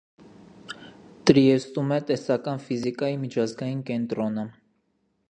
Տրիեստում 1.31 1.93
է 1.97 2.01
տեսական 2.09 2.63
ֆիզիկայի 2.65 3.21
միջազգային 3.27 3.85
կենտրոնը։ 3.91 4.51